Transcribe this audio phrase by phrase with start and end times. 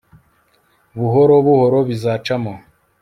[0.97, 2.53] buhoro buhoro bizacamo